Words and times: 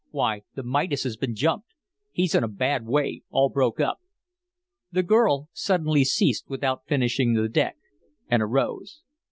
Why, 0.09 0.41
the 0.55 0.63
Midas 0.63 1.03
has 1.03 1.15
been 1.15 1.35
jumped. 1.35 1.75
He's 2.11 2.33
in 2.33 2.43
a 2.43 2.47
bad 2.47 2.87
way 2.87 3.21
all 3.29 3.49
broke 3.49 3.79
up." 3.79 3.99
The 4.91 5.03
girl 5.03 5.49
suddenly 5.53 6.05
ceased 6.05 6.45
without 6.49 6.87
finishing 6.87 7.33
the 7.35 7.47
deck, 7.47 7.77
and 8.27 8.41
arose. 8.41 9.03